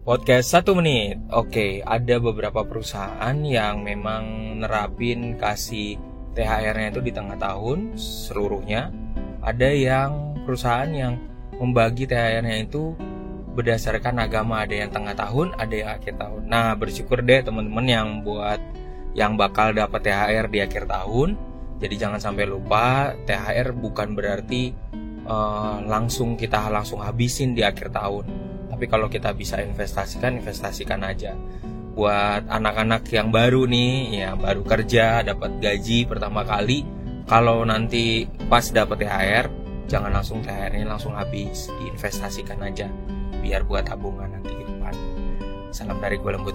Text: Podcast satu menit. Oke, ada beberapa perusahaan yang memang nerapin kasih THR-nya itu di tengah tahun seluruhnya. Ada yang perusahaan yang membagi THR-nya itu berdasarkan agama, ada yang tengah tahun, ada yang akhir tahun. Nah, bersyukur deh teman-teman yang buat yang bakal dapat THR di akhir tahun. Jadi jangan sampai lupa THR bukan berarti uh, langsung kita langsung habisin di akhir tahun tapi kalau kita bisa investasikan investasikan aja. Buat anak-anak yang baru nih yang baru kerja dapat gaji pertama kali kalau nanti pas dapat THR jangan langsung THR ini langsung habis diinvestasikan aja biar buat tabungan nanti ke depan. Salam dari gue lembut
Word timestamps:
Podcast 0.00 0.56
satu 0.56 0.72
menit. 0.72 1.20
Oke, 1.28 1.84
ada 1.84 2.16
beberapa 2.16 2.64
perusahaan 2.64 3.36
yang 3.44 3.84
memang 3.84 4.56
nerapin 4.64 5.36
kasih 5.36 6.00
THR-nya 6.32 6.88
itu 6.88 7.04
di 7.04 7.12
tengah 7.12 7.36
tahun 7.36 8.00
seluruhnya. 8.00 8.88
Ada 9.44 9.68
yang 9.68 10.40
perusahaan 10.48 10.88
yang 10.88 11.20
membagi 11.60 12.08
THR-nya 12.08 12.64
itu 12.64 12.96
berdasarkan 13.52 14.24
agama, 14.24 14.64
ada 14.64 14.72
yang 14.72 14.88
tengah 14.88 15.12
tahun, 15.12 15.52
ada 15.60 15.74
yang 15.76 15.90
akhir 15.92 16.16
tahun. 16.16 16.42
Nah, 16.48 16.72
bersyukur 16.80 17.20
deh 17.20 17.44
teman-teman 17.44 17.84
yang 17.84 18.08
buat 18.24 18.60
yang 19.12 19.36
bakal 19.36 19.76
dapat 19.76 20.00
THR 20.00 20.48
di 20.48 20.64
akhir 20.64 20.88
tahun. 20.88 21.36
Jadi 21.76 21.94
jangan 22.00 22.16
sampai 22.24 22.48
lupa 22.48 23.12
THR 23.28 23.76
bukan 23.76 24.16
berarti 24.16 24.72
uh, 25.28 25.84
langsung 25.84 26.40
kita 26.40 26.72
langsung 26.72 27.04
habisin 27.04 27.52
di 27.52 27.60
akhir 27.60 27.92
tahun 27.92 28.49
tapi 28.70 28.86
kalau 28.86 29.10
kita 29.10 29.34
bisa 29.34 29.58
investasikan 29.58 30.38
investasikan 30.38 31.02
aja. 31.02 31.34
Buat 31.90 32.46
anak-anak 32.46 33.10
yang 33.10 33.34
baru 33.34 33.66
nih 33.66 34.22
yang 34.22 34.38
baru 34.38 34.62
kerja 34.62 35.26
dapat 35.26 35.58
gaji 35.58 36.06
pertama 36.06 36.46
kali 36.46 36.86
kalau 37.26 37.66
nanti 37.66 38.24
pas 38.46 38.64
dapat 38.70 39.04
THR 39.04 39.46
jangan 39.90 40.14
langsung 40.14 40.38
THR 40.40 40.78
ini 40.78 40.86
langsung 40.86 41.18
habis 41.18 41.66
diinvestasikan 41.82 42.62
aja 42.62 42.86
biar 43.42 43.66
buat 43.66 43.90
tabungan 43.90 44.30
nanti 44.30 44.54
ke 44.54 44.64
depan. 44.64 44.94
Salam 45.74 45.98
dari 45.98 46.16
gue 46.16 46.30
lembut 46.30 46.54